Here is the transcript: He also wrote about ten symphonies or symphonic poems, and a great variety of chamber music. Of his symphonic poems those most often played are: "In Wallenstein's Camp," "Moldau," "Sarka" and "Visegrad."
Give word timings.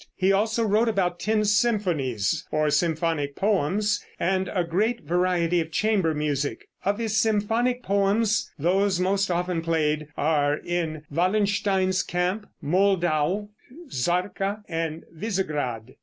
He 0.15 0.31
also 0.31 0.63
wrote 0.63 0.89
about 0.89 1.19
ten 1.19 1.45
symphonies 1.45 2.47
or 2.51 2.71
symphonic 2.71 3.35
poems, 3.35 4.03
and 4.19 4.47
a 4.51 4.63
great 4.63 5.01
variety 5.03 5.61
of 5.61 5.69
chamber 5.69 6.15
music. 6.15 6.67
Of 6.83 6.97
his 6.97 7.15
symphonic 7.17 7.83
poems 7.83 8.51
those 8.57 8.99
most 8.99 9.29
often 9.29 9.61
played 9.61 10.07
are: 10.17 10.55
"In 10.57 11.03
Wallenstein's 11.11 12.01
Camp," 12.01 12.47
"Moldau," 12.63 13.49
"Sarka" 13.89 14.63
and 14.67 15.03
"Visegrad." 15.13 15.93